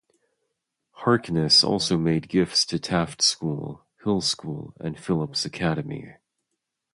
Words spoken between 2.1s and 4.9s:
gifts to Taft School, Hill School